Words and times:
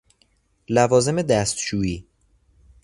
لوازم 0.69 1.21
دستشویی: 1.21 2.07